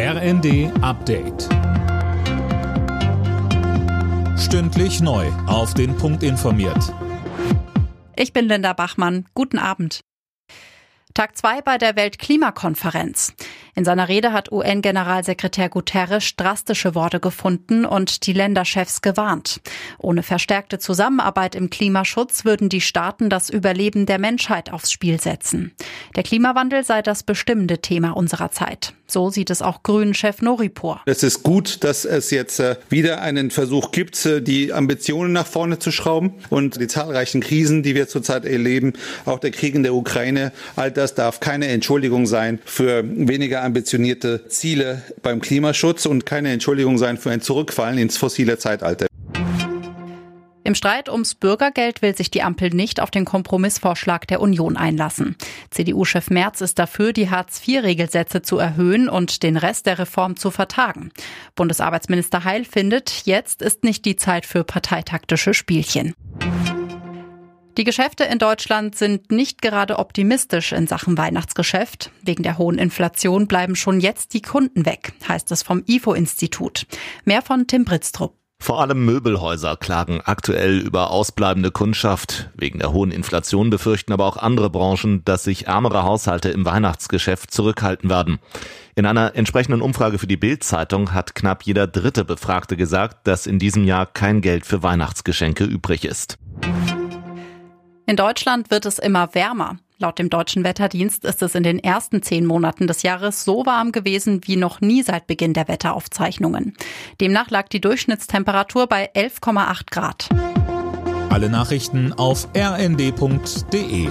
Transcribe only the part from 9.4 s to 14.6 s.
Abend. Tag 2 bei der Weltklimakonferenz. In seiner Rede hat